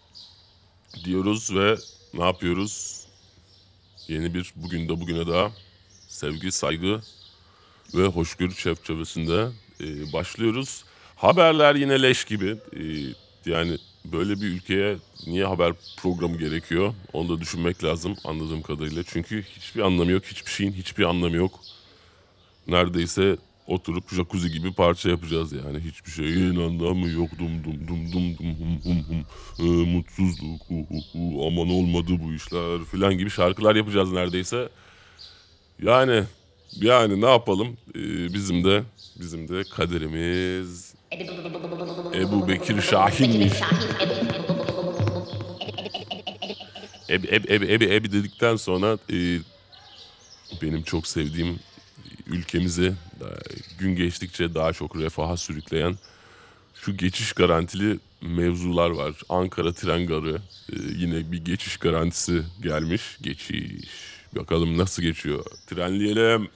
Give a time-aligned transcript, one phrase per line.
[1.05, 1.77] diyoruz ve
[2.15, 3.05] ne yapıyoruz?
[4.09, 5.53] Yeni bir bugün de bugüne daha
[6.09, 7.01] sevgi, saygı
[7.95, 9.49] ve hoşgörü çerçevesinde
[9.81, 10.85] e, başlıyoruz.
[11.17, 12.57] Haberler yine leş gibi.
[12.77, 12.83] E,
[13.51, 14.97] yani böyle bir ülkeye
[15.27, 16.95] niye haber programı gerekiyor?
[17.13, 19.03] Onu da düşünmek lazım anladığım kadarıyla.
[19.07, 21.61] Çünkü hiçbir anlamı yok, hiçbir şeyin hiçbir anlamı yok.
[22.67, 25.81] Neredeyse oturup jacuzzi gibi parça yapacağız yani.
[25.81, 27.31] Hiçbir şeyin anlamı yok.
[27.39, 29.27] Dum dum dum dum dum hum hum hum.
[29.59, 30.61] Ee, mutsuzluk.
[30.69, 31.47] Hu, hu, hu.
[31.47, 34.69] Aman olmadı bu işler filan gibi şarkılar yapacağız neredeyse.
[35.83, 36.25] Yani
[36.81, 37.77] yani ne yapalım?
[37.95, 38.83] Ee, bizim de
[39.21, 40.95] bizim de kaderimiz
[42.15, 43.53] Ebu Bekir Şahin'miş.
[47.11, 49.39] Ebi, ebi, ebi, ebi, ebi dedikten sonra e,
[50.63, 51.59] benim çok sevdiğim
[52.27, 52.93] ülkemizi
[53.79, 55.97] gün geçtikçe daha çok refaha sürükleyen
[56.75, 59.15] şu geçiş garantili mevzular var.
[59.29, 60.35] Ankara tren garı
[60.73, 63.03] e, yine bir geçiş garantisi gelmiş.
[63.23, 63.89] Geçiş.
[64.37, 65.45] Bakalım nasıl geçiyor.
[65.67, 66.49] Trenleyelim.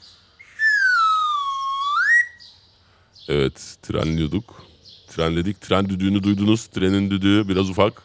[3.28, 4.62] Evet trenliyorduk.
[5.08, 5.60] Trenledik.
[5.60, 6.66] Tren düdüğünü duydunuz.
[6.66, 8.02] Trenin düdüğü biraz ufak.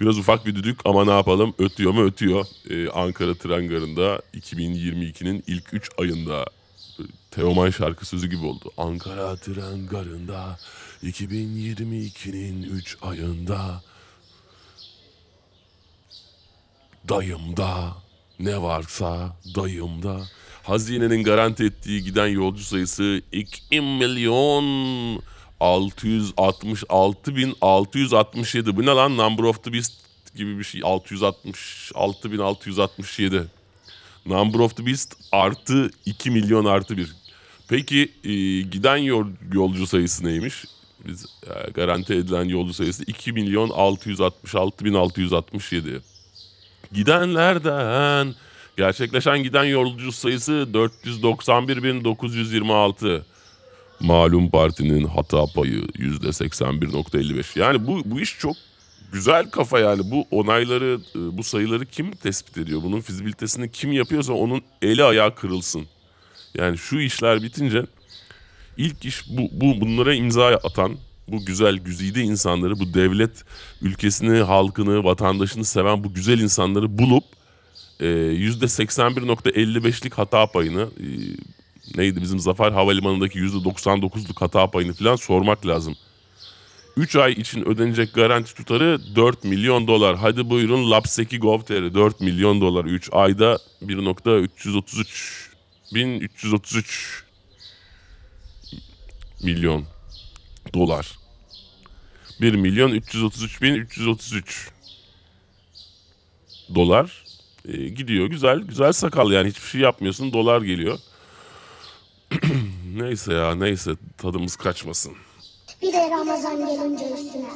[0.00, 2.46] Biraz ufak bir düdük ama ne yapalım ötüyor mu ötüyor.
[2.70, 6.44] Ee, Ankara Tren Garı'nda 2022'nin ilk 3 ayında
[6.98, 8.70] e, Teoman şarkı sözü gibi oldu.
[8.76, 10.58] Ankara Tren Garı'nda
[11.02, 13.82] 2022'nin 3 ayında
[17.08, 17.96] dayımda
[18.38, 20.20] ne varsa dayımda.
[20.68, 25.22] Hazinenin garanti ettiği giden yolcu sayısı 2 milyon
[25.60, 28.76] 666 bin 667.
[28.76, 29.16] Bu ne lan?
[29.16, 29.92] Number of the Beast
[30.34, 30.80] gibi bir şey.
[30.84, 33.44] 666 bin 667.
[34.26, 37.14] Number of the Beast artı 2 milyon artı 1.
[37.68, 40.64] Peki e, giden yol, yolcu sayısı neymiş?
[41.06, 46.00] Biz e, garanti edilen yolcu sayısı 2 milyon 666 bin 667.
[46.92, 48.34] Gidenlerden
[48.78, 53.22] gerçekleşen giden yolcu sayısı 491.926.
[54.00, 57.58] Malum partinin hata payı %81.55.
[57.58, 58.56] Yani bu, bu iş çok
[59.12, 60.10] güzel kafa yani.
[60.10, 62.82] Bu onayları, e, bu sayıları kim tespit ediyor?
[62.82, 65.86] Bunun fizibilitesini kim yapıyorsa onun eli ayağı kırılsın.
[66.54, 67.86] Yani şu işler bitince
[68.76, 70.96] ilk iş bu, bu bunlara imza atan
[71.28, 73.44] bu güzel güzide insanları, bu devlet
[73.82, 77.37] ülkesini, halkını, vatandaşını seven bu güzel insanları bulup
[78.00, 81.06] e, %81.55'lik hata payını e,
[81.96, 85.96] neydi bizim Zafer Havalimanı'ndaki %99'luk hata payını falan sormak lazım.
[86.96, 90.16] 3 ay için ödenecek garanti tutarı 4 milyon dolar.
[90.16, 95.48] Hadi buyurun Lapseki Gov.tr 4 milyon dolar 3 ayda 1.333
[95.94, 97.24] 1333
[99.42, 99.84] milyon
[100.74, 101.18] dolar.
[102.40, 104.70] 1 milyon 333 bin 333
[106.74, 107.27] dolar
[107.68, 108.26] e, gidiyor.
[108.26, 110.98] Güzel güzel sakal yani hiçbir şey yapmıyorsun dolar geliyor.
[112.96, 115.12] neyse ya neyse tadımız kaçmasın.
[115.82, 117.48] Bir de Ramazan gelince üstüne.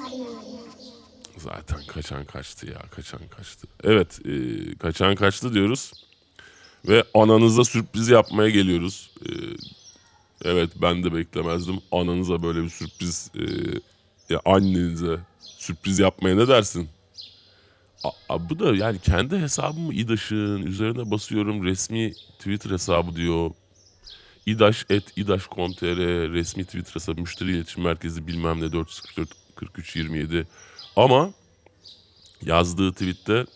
[1.36, 3.66] Zaten kaçan kaçtı ya kaçan kaçtı.
[3.84, 4.32] Evet e,
[4.78, 5.92] kaçan kaçtı diyoruz.
[6.88, 9.10] Ve ananıza sürpriz yapmaya geliyoruz.
[9.26, 9.30] E,
[10.44, 11.80] evet ben de beklemezdim.
[11.92, 13.44] Ananıza böyle bir sürpriz e,
[14.34, 16.88] ya annenize sürpriz yapmaya ne dersin?
[18.04, 23.50] A, a, bu da yani kendi hesabımı İdaş'ın üzerine basıyorum resmi Twitter hesabı diyor.
[24.46, 25.96] İdaş et İdaş.com.tr
[26.32, 30.46] resmi Twitter hesabı müşteri iletişim merkezi bilmem ne 444 43 27
[30.96, 31.30] ama
[32.42, 33.46] yazdığı tweette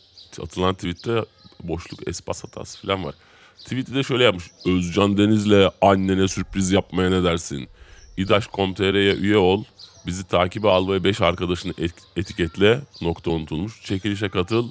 [0.43, 1.25] atılan tweette
[1.63, 3.15] boşluk espas hatası falan var.
[3.59, 4.45] Tweet'i de şöyle yapmış.
[4.67, 7.69] Özcan Deniz'le annene sürpriz yapmaya ne dersin?
[8.17, 9.65] İdaş.com.tr'ye üye ol.
[10.07, 12.81] Bizi takibe al ve 5 arkadaşını et- etiketle.
[13.01, 13.83] Nokta unutulmuş.
[13.85, 14.71] Çekilişe katıl.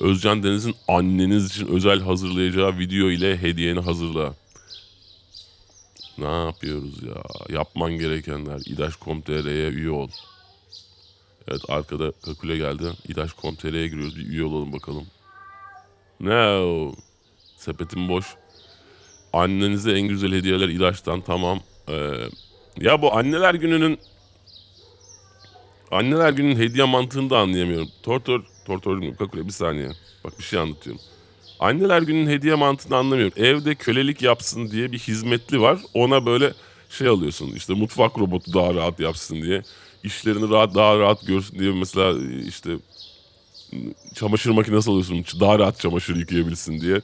[0.00, 4.34] Özcan Deniz'in anneniz için özel hazırlayacağı video ile hediyeni hazırla.
[6.18, 7.14] Ne yapıyoruz ya?
[7.56, 8.60] Yapman gerekenler.
[8.66, 10.08] İdaş.com.tr'ye üye ol.
[11.48, 12.84] Evet arkada kakule geldi.
[13.08, 14.16] İdaş.com.tr'ye giriyoruz.
[14.16, 15.06] Bir üye olalım bakalım.
[16.20, 16.92] No.
[17.56, 18.26] Sepetim boş.
[19.32, 21.60] Annenize en güzel hediyeler İdaş'tan tamam.
[21.88, 22.12] Ee,
[22.80, 23.98] ya bu anneler gününün
[25.92, 27.88] anneler günün hediye mantığını da anlayamıyorum.
[28.02, 29.88] Tortor, tortor kakule bir saniye.
[30.24, 31.02] Bak bir şey anlatıyorum.
[31.60, 33.44] Anneler günün hediye mantığını anlamıyorum.
[33.44, 35.78] Evde kölelik yapsın diye bir hizmetli var.
[35.94, 36.52] Ona böyle
[36.90, 39.62] şey alıyorsun işte mutfak robotu daha rahat yapsın diye.
[40.04, 42.18] işlerini rahat daha rahat görsün diye mesela
[42.48, 42.70] işte
[44.14, 47.00] çamaşır makinesi alıyorsun daha rahat çamaşır yıkayabilsin diye.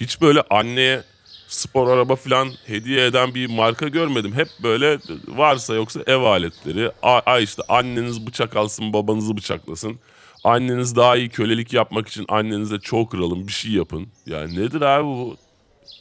[0.00, 1.02] Hiç böyle anneye
[1.48, 4.32] spor araba falan hediye eden bir marka görmedim.
[4.34, 4.98] Hep böyle
[5.28, 6.90] varsa yoksa ev aletleri.
[7.02, 9.98] Ay işte anneniz bıçak alsın babanızı bıçaklasın.
[10.44, 14.06] Anneniz daha iyi kölelik yapmak için annenize çok kralın bir şey yapın.
[14.26, 15.36] Yani nedir abi bu?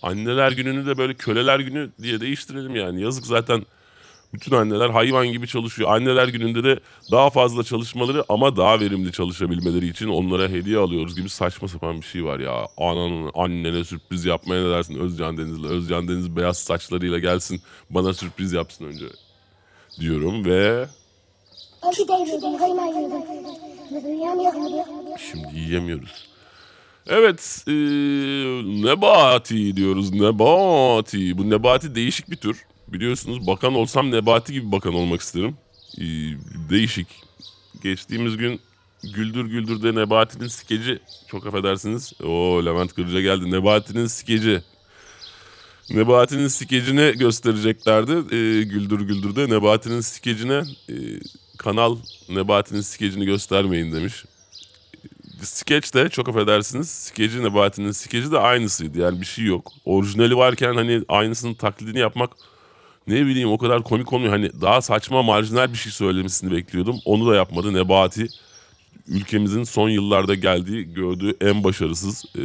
[0.02, 3.02] Anneler gününü de böyle köleler günü diye değiştirelim yani.
[3.02, 3.66] Yazık zaten
[4.36, 5.90] bütün anneler hayvan gibi çalışıyor.
[5.96, 6.80] Anneler gününde de
[7.12, 12.06] daha fazla çalışmaları ama daha verimli çalışabilmeleri için onlara hediye alıyoruz gibi saçma sapan bir
[12.06, 12.68] şey var ya.
[12.78, 15.64] Ananın annene sürpriz yapmaya ne dersin Özcan Deniz'le?
[15.64, 19.06] Özcan Deniz beyaz saçlarıyla gelsin bana sürpriz yapsın önce
[20.00, 20.88] diyorum ve
[25.32, 26.26] şimdi yiyemiyoruz.
[27.08, 27.74] Evet, eee,
[28.86, 30.14] Nebati diyoruz.
[30.14, 31.38] Nebati.
[31.38, 32.66] Bu Nebati değişik bir tür.
[32.88, 35.56] Biliyorsunuz bakan olsam Nebati gibi bakan olmak isterim.
[35.98, 36.38] Eee,
[36.70, 37.08] değişik.
[37.84, 38.60] Geçtiğimiz gün
[39.04, 41.00] Güldür Güldür'de Nebati'nin skeci.
[41.28, 42.14] Çok affedersiniz.
[42.24, 43.52] O Levent Kırca geldi.
[43.52, 44.62] Nebati'nin skeci.
[45.90, 48.12] Nebati'nin skecini göstereceklerdi.
[48.12, 51.20] Eee, Güldür Güldür'de Nebati'nin skecine eee,
[51.58, 51.98] kanal
[52.30, 54.26] Nebati'nin skecini göstermeyin demiş
[55.46, 59.72] skeç de çok affedersiniz skeci Nebati'nin skeci de aynısıydı yani bir şey yok.
[59.86, 62.32] Orijinali varken hani aynısının taklidini yapmak
[63.08, 64.32] ne bileyim o kadar komik olmuyor.
[64.32, 66.96] Hani daha saçma marjinal bir şey söylemesini bekliyordum.
[67.06, 68.28] Onu da yapmadı Nebati.
[69.08, 72.42] Ülkemizin son yıllarda geldiği gördüğü en başarısız e,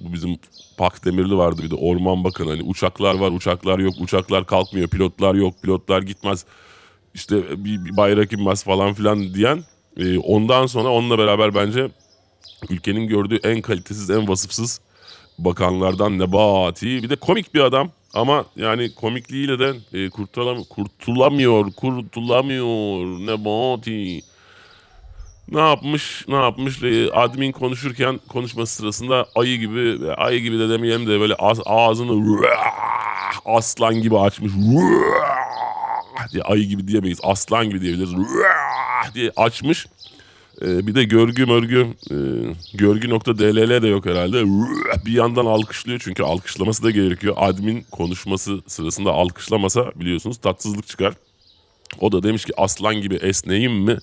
[0.00, 0.38] bu bizim
[0.78, 5.34] Pak Demirli vardı bir de Orman Bakanı hani uçaklar var uçaklar yok uçaklar kalkmıyor pilotlar
[5.34, 6.44] yok pilotlar gitmez
[7.14, 9.64] işte bir, bir bayrak inmez falan filan diyen
[9.96, 11.90] e, ondan sonra onunla beraber bence
[12.70, 14.80] ülkenin gördüğü en kalitesiz, en vasıfsız
[15.38, 17.02] bakanlardan Nebati.
[17.02, 24.20] Bir de komik bir adam ama yani komikliğiyle de e, kurtulam kurtulamıyor, kurtulamıyor Nebati.
[25.52, 26.82] Ne yapmış, ne yapmış?
[26.82, 32.40] E, admin konuşurken konuşması sırasında ayı gibi, ayı gibi de demeyelim de böyle ağz- ağzını
[33.44, 34.52] aslan gibi açmış.
[36.32, 37.18] diye ayı gibi diyemeyiz.
[37.22, 38.12] Aslan gibi diyebiliriz.
[39.14, 39.86] diye açmış.
[40.62, 42.16] Ee, bir de görgü mörgü e,
[42.74, 44.44] görgü.dll de yok herhalde.
[45.06, 47.34] Bir yandan alkışlıyor çünkü alkışlaması da gerekiyor.
[47.38, 51.14] Admin konuşması sırasında alkışlamasa biliyorsunuz tatsızlık çıkar.
[52.00, 53.98] O da demiş ki aslan gibi esneyim mi?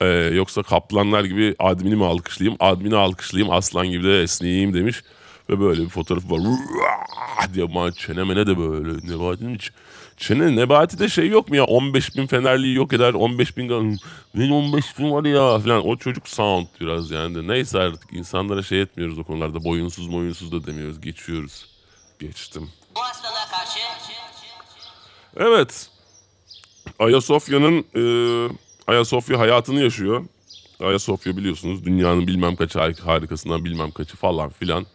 [0.00, 2.56] Ee, yoksa kaplanlar gibi admini mi alkışlayayım?
[2.60, 5.02] Admini alkışlayayım aslan gibi de esneyeyim demiş.
[5.50, 6.40] Ve böyle bir fotoğrafı var.
[7.54, 9.12] diye çenemene de böyle.
[9.12, 9.70] Nebati'nin hiç
[10.18, 11.64] Çene Nebati'de şey yok mu ya?
[11.64, 13.68] 15 bin Fenerli'yi yok eder 15 bin
[14.34, 15.86] benim 15 bin var ya falan.
[15.86, 17.48] O çocuk sound biraz yani de.
[17.48, 19.64] Neyse artık insanlara şey etmiyoruz o konularda.
[19.64, 21.00] Boyunsuz boyunsuz da demiyoruz.
[21.00, 21.66] Geçiyoruz.
[22.20, 22.70] Geçtim.
[22.96, 23.78] Bu hastalığa karşı
[25.36, 25.90] Evet.
[26.98, 28.02] Ayasofya'nın e,
[28.86, 30.24] Ayasofya hayatını yaşıyor.
[30.80, 34.86] Ayasofya biliyorsunuz dünyanın bilmem kaç har- harikasından bilmem kaçı falan filan.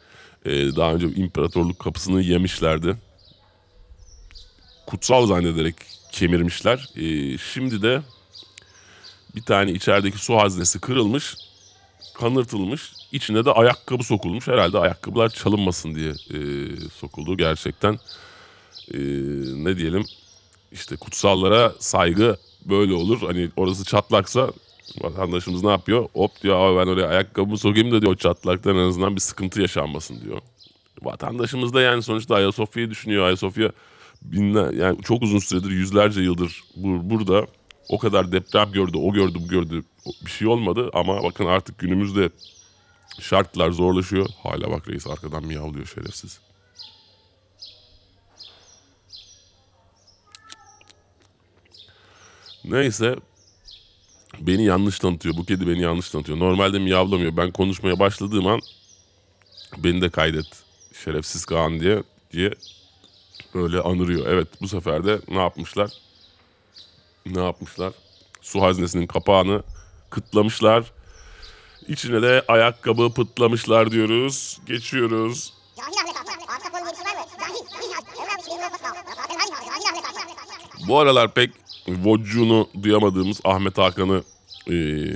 [0.45, 2.95] E, daha önce imparatorluk kapısını yemişlerdi
[4.93, 5.75] kutsal zannederek
[6.11, 6.89] kemirmişler.
[6.95, 8.01] Ee, şimdi de
[9.35, 11.35] bir tane içerideki su haznesi kırılmış,
[12.13, 12.93] kanırtılmış.
[13.11, 14.47] İçine de ayakkabı sokulmuş.
[14.47, 16.39] Herhalde ayakkabılar çalınmasın diye e,
[16.89, 17.93] sokuldu gerçekten.
[18.93, 18.97] E,
[19.63, 20.05] ne diyelim
[20.71, 23.21] işte kutsallara saygı böyle olur.
[23.21, 24.51] Hani orası çatlaksa
[25.01, 26.09] vatandaşımız ne yapıyor?
[26.13, 30.21] Hop diyor abi ben oraya ayakkabımı sokayım da diyor çatlaktan en azından bir sıkıntı yaşanmasın
[30.21, 30.41] diyor.
[31.01, 33.25] Vatandaşımız da yani sonuçta Ayasofya'yı düşünüyor.
[33.25, 33.71] Ayasofya
[34.23, 37.47] binler yani çok uzun süredir yüzlerce yıldır bur- burada
[37.89, 39.83] o kadar deprem gördü, o gördü, bu gördü
[40.25, 42.29] bir şey olmadı ama bakın artık günümüzde
[43.19, 44.29] şartlar zorlaşıyor.
[44.43, 46.39] Hala bak reis arkadan miyavlıyor şerefsiz.
[52.65, 53.15] Neyse
[54.39, 55.37] beni yanlış tanıtıyor.
[55.37, 56.39] Bu kedi beni yanlış tanıtıyor.
[56.39, 57.37] Normalde miyavlamıyor.
[57.37, 58.59] Ben konuşmaya başladığım an
[59.77, 60.45] beni de kaydet
[61.03, 62.51] şerefsiz Kaan diye diye
[63.55, 64.27] böyle anırıyor.
[64.27, 65.91] Evet bu sefer de ne yapmışlar?
[67.25, 67.93] Ne yapmışlar?
[68.41, 69.63] Su haznesinin kapağını
[70.09, 70.91] kıtlamışlar.
[71.87, 74.59] İçine de ayakkabı pıtlamışlar diyoruz.
[74.67, 75.53] Geçiyoruz.
[80.87, 81.51] Bu aralar pek
[81.87, 84.23] vocuğunu duyamadığımız Ahmet Hakan'ı
[84.67, 85.15] eee,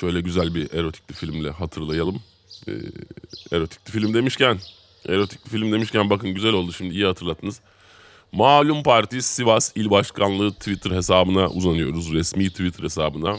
[0.00, 2.22] şöyle güzel bir erotikli filmle hatırlayalım.
[2.66, 2.74] Eee
[3.52, 4.58] erotikli film demişken,
[5.08, 7.60] erotikli film demişken bakın güzel oldu şimdi iyi hatırlattınız.
[8.32, 12.12] Malum Parti Sivas İl Başkanlığı Twitter hesabına uzanıyoruz.
[12.12, 13.38] Resmi Twitter hesabına.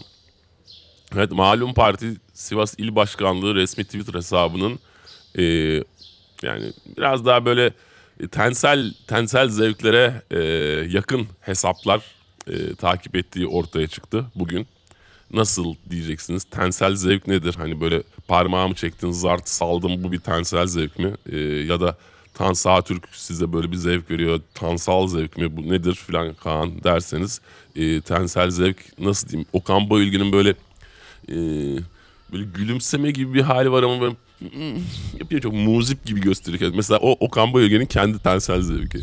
[1.15, 4.79] Evet Malum Parti Sivas İl Başkanlığı resmi Twitter hesabının
[5.37, 5.83] eee,
[6.43, 7.73] yani biraz daha böyle
[8.19, 10.39] e, tensel tensel zevklere e,
[10.89, 12.01] yakın hesaplar
[12.47, 14.67] e, takip ettiği ortaya çıktı bugün.
[15.33, 16.43] Nasıl diyeceksiniz?
[16.43, 17.55] Tensel zevk nedir?
[17.57, 21.13] Hani böyle parmağımı çektin, zart saldım bu bir tensel zevk mi?
[21.31, 21.97] E, ya da
[22.33, 24.41] Tan Sağtürk size böyle bir zevk veriyor.
[24.53, 27.41] Tansal zevk mi bu nedir filan Kaan derseniz
[27.75, 29.47] e, tensel zevk nasıl diyeyim?
[29.53, 30.49] Okan Bayülgen'in böyle
[31.29, 31.35] e,
[32.31, 34.15] böyle gülümseme gibi bir hali var ama böyle
[35.19, 36.71] yapıyor çok muzip gibi gösteriyor.
[36.75, 38.99] Mesela o Okan Bayülgen'in kendi tensel zevki.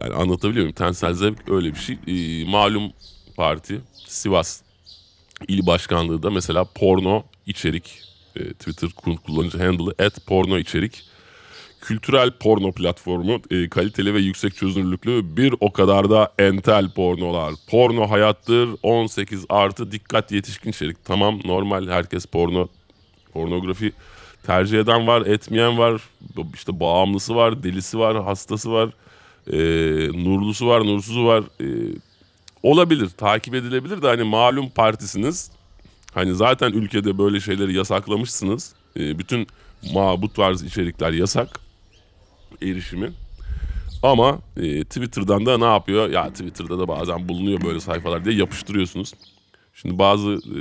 [0.00, 0.74] Yani anlatabiliyor muyum?
[0.74, 1.98] Tensel zevk öyle bir şey.
[2.06, 2.92] Ee, malum
[3.36, 4.60] parti Sivas
[5.48, 8.00] İl Başkanlığı da mesela porno içerik
[8.36, 8.90] e, Twitter
[9.26, 11.02] kullanıcı handle'ı et porno içerik
[11.80, 17.54] kültürel porno platformu e, kaliteli ve yüksek çözünürlüklü bir o kadar da entel pornolar.
[17.70, 21.04] Porno hayattır 18 artı dikkat yetişkin içerik.
[21.04, 22.68] Tamam normal herkes porno
[23.32, 23.92] pornografi
[24.46, 26.02] tercih eden var etmeyen var
[26.54, 28.90] işte bağımlısı var delisi var hastası var
[29.52, 29.58] e,
[30.24, 31.66] nurlusu var nursuzu var E,
[32.64, 35.50] olabilir takip edilebilir de hani malum partisiniz
[36.14, 39.46] hani zaten ülkede böyle şeyleri yasaklamışsınız E, bütün
[39.92, 41.60] ma bu tarz içerikler yasak
[42.62, 43.12] erişimi.
[44.02, 46.10] Ama e, Twitter'dan da ne yapıyor?
[46.10, 49.12] Ya Twitter'da da bazen bulunuyor böyle sayfalar diye yapıştırıyorsunuz.
[49.74, 50.58] Şimdi bazı e,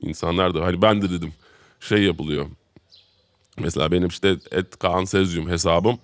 [0.00, 1.32] insanlar da hani ben de dedim
[1.80, 2.46] şey yapılıyor.
[3.58, 5.98] Mesela benim işte et Kaan Sezyum hesabım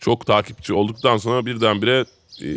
[0.00, 2.04] çok takipçi olduktan sonra birdenbire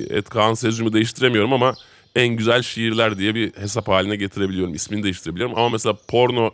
[0.10, 1.75] et Kaan Sezyum'u değiştiremiyorum ama
[2.16, 4.74] en güzel şiirler diye bir hesap haline getirebiliyorum.
[4.74, 6.51] İsmini değiştirebiliyorum ama mesela porno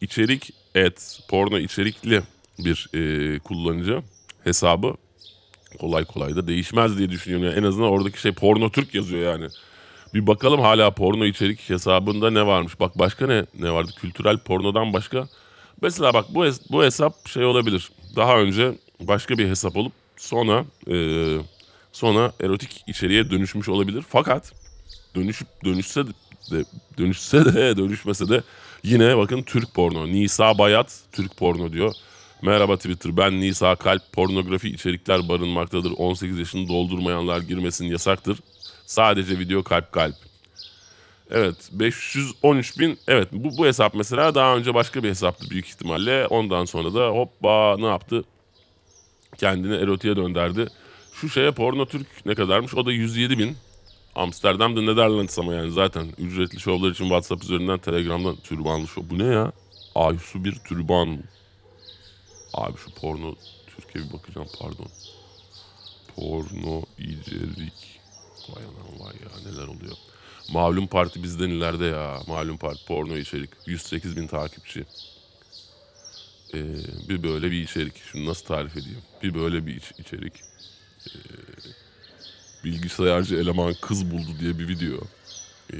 [0.00, 2.22] içerik et porno içerikli
[2.58, 4.02] bir e, kullanıcı
[4.44, 4.94] hesabı
[5.80, 7.46] kolay kolay da değişmez diye düşünüyorum.
[7.46, 9.48] Yani en azından oradaki şey porno Türk yazıyor yani.
[10.14, 12.80] Bir bakalım hala porno içerik hesabında ne varmış.
[12.80, 13.92] Bak başka ne ne vardı?
[14.00, 15.28] Kültürel pornodan başka.
[15.82, 17.90] Mesela bak bu bu hesap şey olabilir.
[18.16, 20.96] Daha önce başka bir hesap olup sonra e,
[21.92, 24.04] sonra erotik içeriğe dönüşmüş olabilir.
[24.08, 24.52] Fakat
[25.14, 26.06] dönüşüp dönüşse
[26.50, 26.64] de
[26.98, 28.42] dönüşse de dönüşmese de
[28.82, 30.06] yine bakın Türk porno.
[30.06, 31.94] Nisa Bayat Türk porno diyor.
[32.42, 35.92] Merhaba Twitter ben Nisa Kalp pornografi içerikler barınmaktadır.
[35.96, 38.38] 18 yaşını doldurmayanlar girmesin yasaktır.
[38.86, 40.14] Sadece video kalp kalp.
[41.30, 46.26] Evet 513 bin evet bu, bu hesap mesela daha önce başka bir hesaptı büyük ihtimalle.
[46.26, 48.24] Ondan sonra da hoppa ne yaptı?
[49.38, 50.66] Kendini erotiğe dönderdi.
[51.12, 52.74] Şu şeye porno Türk ne kadarmış?
[52.74, 53.56] O da 107 bin.
[54.14, 59.02] Amsterdam'da Netherlands ama yani zaten ücretli şovlar için WhatsApp üzerinden Telegram'dan türbanlı şov.
[59.10, 59.52] Bu ne ya?
[59.94, 61.18] Aysu bir türban.
[62.54, 63.34] Abi şu porno
[63.76, 64.86] Türkiye bir bakacağım pardon.
[66.16, 68.00] Porno içerik.
[68.48, 69.96] Vay anam vay ya neler oluyor.
[70.52, 72.20] Malum parti bizden ileride ya.
[72.26, 73.50] Malum parti porno içerik.
[73.66, 74.84] 108 bin takipçi.
[76.54, 76.58] Ee,
[77.08, 77.96] bir böyle bir içerik.
[77.96, 79.02] Şunu nasıl tarif edeyim?
[79.22, 80.32] Bir böyle bir iç- içerik.
[81.06, 81.18] Ee,
[82.64, 84.98] bilgisayarcı eleman kız buldu diye bir video.
[85.72, 85.76] Ee,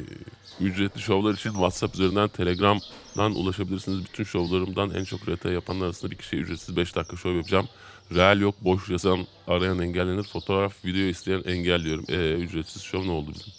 [0.60, 4.04] ücretli şovlar için WhatsApp üzerinden Telegram'dan ulaşabilirsiniz.
[4.04, 7.68] Bütün şovlarımdan en çok RT yapanlar arasında bir kişiye ücretsiz 5 dakika şov yapacağım.
[8.14, 10.22] Real yok boş yazan arayan engellenir.
[10.22, 12.04] Fotoğraf video isteyen engelliyorum.
[12.08, 13.52] Ee, ücretsiz şov ne oldu bizim?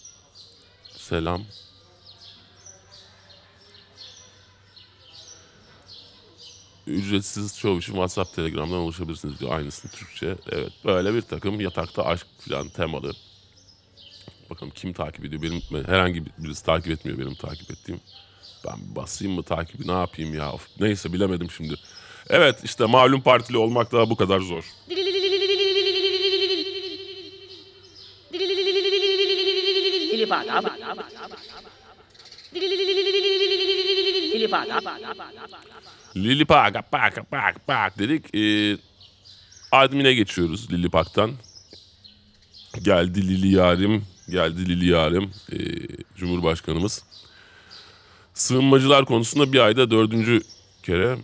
[0.97, 1.41] Selam.
[6.87, 9.51] Ücretsiz şov için WhatsApp Telegram'dan ulaşabilirsiniz diyor.
[9.51, 10.35] Aynısını Türkçe.
[10.51, 13.13] Evet böyle bir takım yatakta aşk falan temalı.
[14.49, 15.41] Bakalım kim takip ediyor?
[15.41, 18.01] Benim herhangi birisi takip etmiyor benim takip ettiğim.
[18.65, 20.53] Ben basayım mı takibi ne yapayım ya?
[20.53, 21.75] Of, neyse bilemedim şimdi.
[22.29, 24.63] Evet işte malum partili olmak da bu kadar zor.
[34.43, 38.35] Baga Lili Park, Park, Park, Park dedik.
[38.35, 38.77] Ee,
[39.71, 41.31] admin'e geçiyoruz Lili Park'tan.
[42.81, 45.57] Geldi Lili Yarim, geldi Lili Yarim, ee,
[46.15, 47.03] Cumhurbaşkanımız.
[48.33, 50.41] Sığınmacılar konusunda bir ayda dördüncü
[50.83, 51.17] kere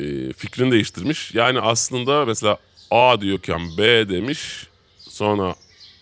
[0.00, 1.34] e, fikrini değiştirmiş.
[1.34, 2.58] Yani aslında mesela
[2.90, 4.66] A diyorken B demiş,
[4.98, 5.54] sonra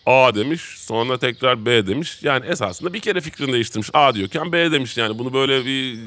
[0.06, 2.18] A demiş, sonra tekrar B demiş.
[2.22, 3.90] Yani esasında bir kere fikrini değiştirmiş.
[3.92, 4.96] A diyorken B demiş.
[4.96, 5.98] Yani bunu böyle bir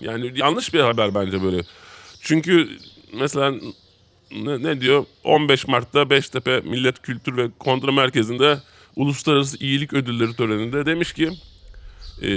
[0.00, 1.62] yani yanlış bir haber bence böyle.
[2.20, 2.68] Çünkü
[3.12, 3.54] mesela
[4.30, 5.04] ne, ne diyor?
[5.24, 8.58] 15 Mart'ta Beştepe Millet Kültür ve Kontra Merkezi'nde
[8.96, 11.30] Uluslararası İyilik Ödülleri töreninde demiş ki
[12.22, 12.30] e,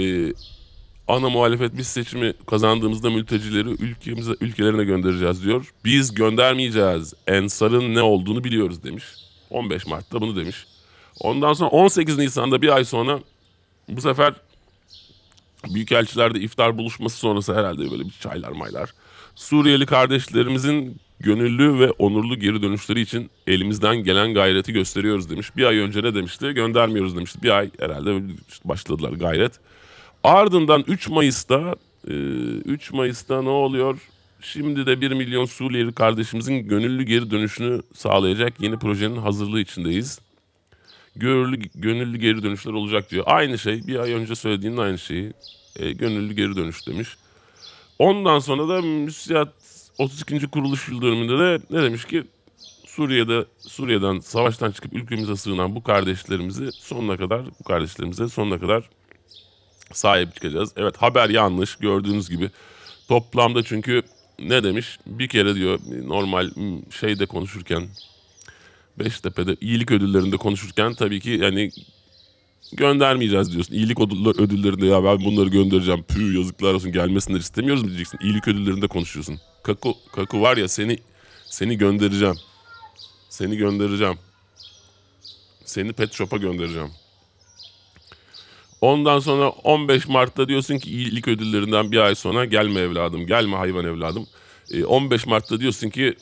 [1.08, 5.72] ana muhalefet biz seçimi kazandığımızda mültecileri ülkemize ülkelerine göndereceğiz diyor.
[5.84, 7.14] Biz göndermeyeceğiz.
[7.26, 9.04] Ensar'ın ne olduğunu biliyoruz demiş.
[9.50, 10.66] 15 Mart'ta bunu demiş.
[11.20, 13.20] Ondan sonra 18 Nisan'da bir ay sonra
[13.88, 14.34] bu sefer
[15.68, 18.90] Büyükelçilerde iftar buluşması sonrası herhalde böyle bir çaylar maylar.
[19.34, 25.56] Suriyeli kardeşlerimizin gönüllü ve onurlu geri dönüşleri için elimizden gelen gayreti gösteriyoruz demiş.
[25.56, 26.52] Bir ay önce ne demişti?
[26.52, 27.42] Göndermiyoruz demişti.
[27.42, 28.22] Bir ay herhalde
[28.64, 29.52] başladılar gayret.
[30.24, 31.74] Ardından 3 Mayıs'ta
[32.08, 33.98] e, 3 Mayıs'ta ne oluyor?
[34.42, 40.20] Şimdi de 1 milyon Suriyeli kardeşimizin gönüllü geri dönüşünü sağlayacak yeni projenin hazırlığı içindeyiz.
[41.16, 43.24] Gönüllü, gönüllü geri dönüşler olacak diyor.
[43.26, 45.32] Aynı şey bir ay önce söylediğinin aynı şeyi.
[45.76, 47.08] E, gönüllü geri dönüş demiş.
[47.98, 49.52] Ondan sonra da müsiyat
[49.98, 50.46] 32.
[50.46, 52.24] kuruluş yıl dönümünde de ne demiş ki
[52.86, 58.90] Suriye'de Suriye'den savaştan çıkıp ülkemize sığınan bu kardeşlerimizi sonuna kadar bu kardeşlerimize sonuna kadar
[59.92, 60.72] sahip çıkacağız.
[60.76, 62.50] Evet haber yanlış gördüğünüz gibi.
[63.08, 64.02] Toplamda çünkü
[64.38, 64.98] ne demiş?
[65.06, 66.50] Bir kere diyor normal
[67.00, 67.88] şeyde konuşurken
[68.98, 71.70] Beştepe'de iyilik ödüllerinde konuşurken tabii ki yani
[72.72, 73.74] göndermeyeceğiz diyorsun.
[73.74, 76.02] İyilik ödül- ödüllerinde ya ben bunları göndereceğim.
[76.02, 78.18] Püh yazıklar olsun gelmesinler istemiyoruz mu diyeceksin.
[78.22, 79.40] İyilik ödüllerinde konuşuyorsun.
[79.62, 80.98] Kaku, kaku var ya seni
[81.44, 82.36] seni göndereceğim.
[83.28, 84.18] Seni göndereceğim.
[85.64, 86.90] Seni pet shop'a göndereceğim.
[88.80, 93.84] Ondan sonra 15 Mart'ta diyorsun ki iyilik ödüllerinden bir ay sonra gelme evladım, gelme hayvan
[93.84, 94.26] evladım.
[94.70, 96.14] Ee, 15 Mart'ta diyorsun ki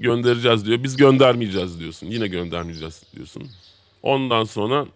[0.00, 0.82] göndereceğiz diyor.
[0.82, 2.06] Biz göndermeyeceğiz diyorsun.
[2.06, 3.48] Yine göndermeyeceğiz diyorsun.
[4.02, 4.86] Ondan sonra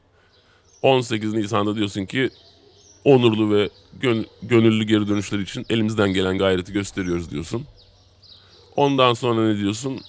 [0.83, 2.31] 18 Nisan'da diyorsun ki
[3.05, 3.69] onurlu ve
[4.01, 7.67] gön- gönüllü geri dönüşler için elimizden gelen gayreti gösteriyoruz diyorsun.
[8.77, 10.01] Ondan sonra ne diyorsun?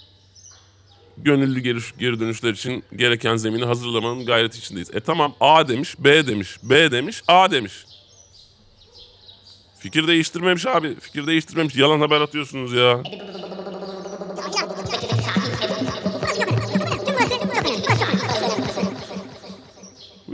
[1.18, 4.90] Gönüllü geri, geri dönüşler için gereken zemini hazırlamanın gayreti içindeyiz.
[4.94, 7.72] E tamam A demiş, B demiş, B demiş, A demiş.
[9.78, 10.94] Fikir değiştirmemiş abi.
[11.00, 11.76] Fikir değiştirmemiş.
[11.76, 13.02] Yalan haber atıyorsunuz ya.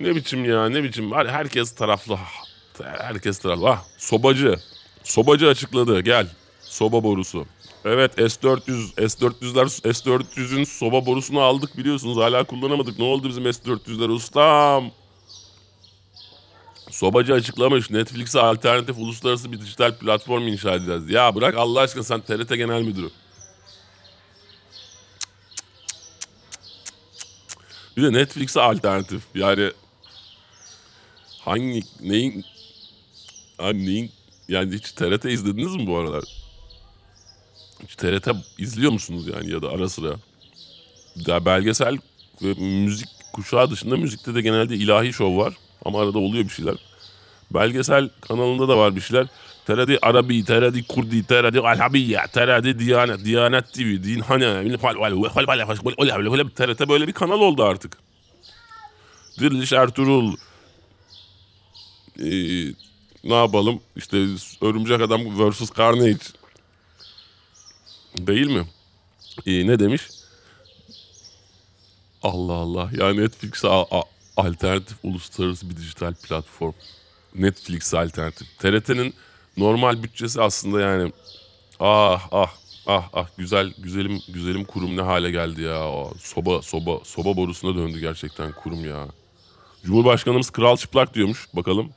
[0.07, 1.11] ne biçim ya ne biçim.
[1.11, 2.19] Var herkes taraflı.
[2.83, 3.71] Herkes taraflı.
[3.71, 4.57] Ah sobacı.
[5.03, 6.29] Sobacı açıkladı gel.
[6.61, 7.47] Soba borusu.
[7.85, 12.99] Evet S400 S400'ler S400'ün soba borusunu aldık biliyorsunuz hala kullanamadık.
[12.99, 14.91] Ne oldu bizim S400'ler ustam?
[16.91, 21.11] Sobacı açıklamış Netflix'e alternatif uluslararası bir dijital platform inşa edeceğiz.
[21.11, 23.11] Ya bırak Allah aşkına sen TRT Genel Müdürü.
[27.97, 29.23] Bir de Netflix'e alternatif.
[29.35, 29.71] Yani
[31.47, 32.45] hangi neyin
[33.59, 34.11] hani neyin
[34.49, 36.25] yani hiç TRT izlediniz mi bu aralar?
[37.83, 38.29] Hiç TRT
[38.59, 40.15] izliyor musunuz yani ya da ara sıra?
[41.27, 41.99] Ya belgesel
[42.43, 45.55] ve müzik kuşağı dışında müzikte de genelde ilahi şov var.
[45.85, 46.75] Ama arada oluyor bir şeyler.
[47.51, 49.27] Belgesel kanalında da var bir şeyler.
[49.67, 54.45] TRT Arabi, TRT Kurdi, TRT Alhabiye, TRT Diyanet, Diyanet TV, Din Hane,
[56.55, 57.99] TRT böyle bir kanal oldu artık.
[59.41, 60.37] Diriliş Ertuğrul,
[62.21, 62.75] ee,
[63.25, 63.81] ne yapalım?
[63.97, 64.17] İşte
[64.61, 65.71] Örümcek Adam vs.
[65.79, 66.25] Carnage.
[68.19, 68.67] Değil mi?
[69.47, 70.03] Ee, ne demiş?
[72.23, 72.91] Allah Allah.
[72.93, 73.69] Ya Netflix'e
[74.37, 76.73] alternatif uluslararası bir dijital platform.
[77.35, 78.59] Netflix alternatif.
[78.59, 79.15] TRT'nin
[79.57, 81.13] normal bütçesi aslında yani
[81.81, 82.51] ah ah
[82.87, 85.89] ah ah güzel güzelim güzelim kurum ne hale geldi ya.
[85.89, 89.09] O soba soba soba borusuna döndü gerçekten kurum ya.
[89.85, 91.49] Cumhurbaşkanımız kral çıplak diyormuş.
[91.55, 91.91] Bakalım.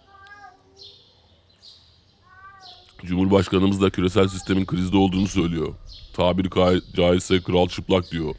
[3.05, 5.73] Cumhurbaşkanımız da küresel sistemin krizde olduğunu söylüyor.
[6.13, 8.35] Tabiri ca- caizse kral çıplak diyor.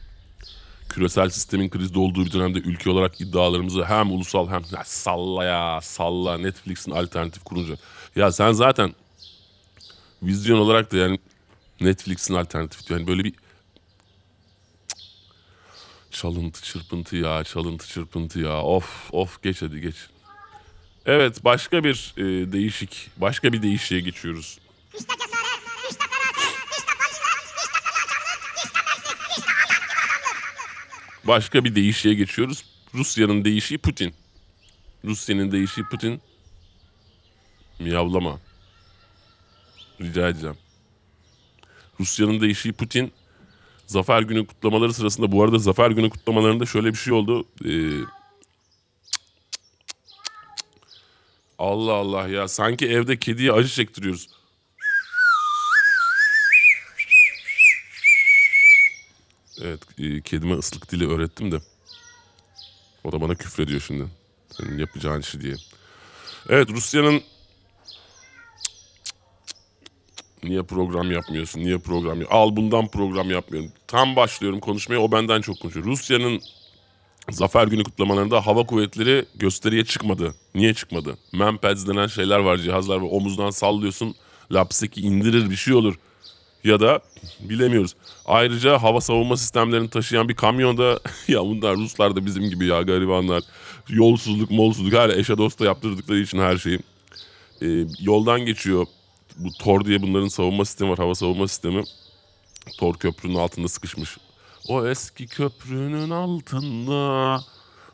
[0.89, 5.81] Küresel sistemin krizde olduğu bir dönemde ülke olarak iddialarımızı hem ulusal hem Ya salla ya
[5.83, 7.75] salla Netflix'in alternatif kurunca.
[8.17, 8.95] Ya sen zaten
[10.23, 11.19] vizyon olarak da yani
[11.81, 13.01] Netflix'in alternatif diyor.
[13.01, 13.35] Yani böyle bir
[16.11, 19.97] çalıntı çırpıntı ya çalıntı çırpıntı ya of of geç hadi geç.
[21.07, 24.59] Evet başka bir e, değişik başka bir değişiğe geçiyoruz.
[31.25, 32.65] Başka bir değişiğe geçiyoruz.
[32.95, 34.15] Rusya'nın değişiği Putin.
[35.05, 36.21] Rusya'nın değişiği Putin.
[37.79, 38.41] Miyavlama.
[40.01, 40.57] Rica edeceğim.
[42.01, 43.13] Rusya'nın değişiği Putin.
[43.87, 47.45] Zafer Günü kutlamaları sırasında bu arada Zafer Günü kutlamalarında şöyle bir şey oldu.
[47.65, 47.71] Ee,
[51.61, 54.29] Allah Allah ya sanki evde kediye acı çektiriyoruz.
[59.63, 61.61] Evet e, kedime ıslık dili öğrettim de.
[63.05, 64.07] O da bana küfrediyor şimdi.
[64.51, 65.55] Senin yapacağın işi diye.
[66.49, 67.23] Evet Rusya'nın
[70.43, 71.61] Niye program yapmıyorsun?
[71.61, 72.29] Niye program yap?
[72.33, 73.73] Al bundan program yapmıyorum.
[73.87, 75.87] Tam başlıyorum konuşmaya o benden çok konuşuyor.
[75.87, 76.41] Rusya'nın
[77.31, 80.35] Zafer Günü kutlamalarında hava kuvvetleri gösteriye çıkmadı.
[80.55, 81.19] Niye çıkmadı?
[81.33, 83.09] Manpads denen şeyler var, cihazlar var.
[83.11, 84.15] Omuzdan sallıyorsun,
[84.53, 85.95] lapseki indirir bir şey olur.
[86.65, 87.01] ya da
[87.41, 87.95] bilemiyoruz.
[88.27, 93.43] Ayrıca hava savunma sistemlerini taşıyan bir kamyonda ya bunlar Ruslar da bizim gibi ya garibanlar.
[93.89, 96.79] Yolsuzluk, molsuzluk hala eşe dosta yaptırdıkları için her şeyi.
[97.63, 97.67] Ee,
[98.01, 98.87] yoldan geçiyor.
[99.37, 100.99] Bu Tor diye bunların savunma sistemi var.
[100.99, 101.85] Hava savunma sistemi.
[102.79, 104.17] Tor köprünün altında sıkışmış.
[104.69, 107.41] O eski köprünün altında.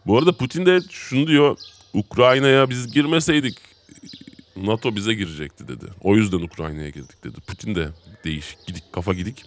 [0.06, 1.58] Bu arada Putin de şunu diyor.
[1.94, 3.58] Ukrayna'ya biz girmeseydik
[4.56, 5.84] NATO bize girecekti dedi.
[6.02, 7.40] O yüzden Ukrayna'ya girdik dedi.
[7.40, 7.88] Putin de
[8.24, 9.44] değişik gidik kafa gidik.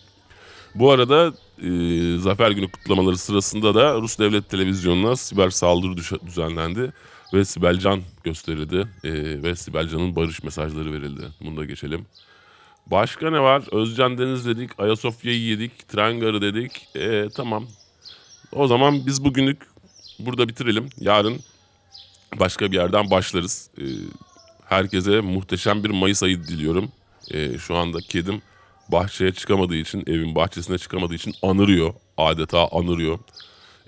[0.76, 1.70] Bu arada e,
[2.20, 6.94] Zafer Günü kutlamaları sırasında da Rus Devlet Televizyonu'na siber saldırı düzenlendi.
[7.34, 8.88] Ve Sibel Can gösterildi.
[9.04, 9.12] E,
[9.44, 11.22] ve Sibel Can'ın barış mesajları verildi.
[11.42, 12.06] Bunu da geçelim.
[12.92, 13.64] Başka ne var?
[13.72, 16.96] Özcan Deniz dedik, Ayasofya'yı yedik, tren garı dedik.
[16.96, 17.68] E, tamam.
[18.52, 19.62] O zaman biz bugünlük
[20.20, 20.90] burada bitirelim.
[21.00, 21.40] Yarın
[22.40, 23.70] başka bir yerden başlarız.
[23.78, 23.84] E,
[24.66, 26.92] herkese muhteşem bir Mayıs ayı diliyorum.
[27.32, 28.42] E, şu anda kedim
[28.90, 31.94] bahçeye çıkamadığı için, evin bahçesine çıkamadığı için anırıyor.
[32.18, 33.20] Adeta anırıyor.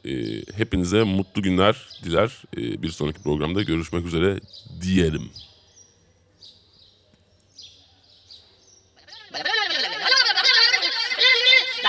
[0.06, 0.12] E,
[0.58, 2.42] hepinize mutlu günler diler.
[2.58, 4.40] E, bir sonraki programda görüşmek üzere
[4.82, 5.32] diyelim.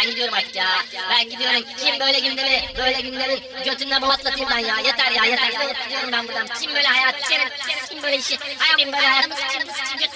[0.04, 0.66] Ben gidiyorum artık ya.
[1.10, 1.64] Ben gidiyorum.
[1.76, 4.78] Kim böyle gündemi, böyle günleri götünden patlatayım ben ya.
[4.78, 5.50] Yeter ya yeter.
[5.84, 6.46] Gidiyorum ben buradan.
[6.60, 7.40] Kim böyle hayat, kim,
[7.88, 8.38] kim böyle işi,
[8.78, 10.10] kim böyle hayat, kim, kim,